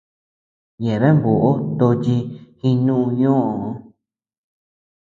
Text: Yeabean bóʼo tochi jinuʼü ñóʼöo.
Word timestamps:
Yeabean 0.83 1.17
bóʼo 1.23 1.51
tochi 1.77 2.15
jinuʼü 2.59 3.05
ñóʼöo. 3.19 3.69